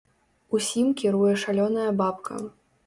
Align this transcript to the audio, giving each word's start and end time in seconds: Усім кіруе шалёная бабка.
Усім 0.59 0.87
кіруе 1.03 1.37
шалёная 1.43 1.89
бабка. 2.03 2.45